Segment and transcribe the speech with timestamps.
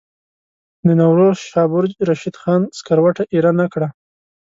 [0.85, 3.89] د نوروز شاه برج رشید خان سکروټه ایره نه کړه.